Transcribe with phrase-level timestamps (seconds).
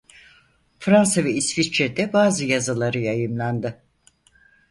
[0.79, 3.83] Fransa ve İsviçre'de bazı yazıları yayımlandı.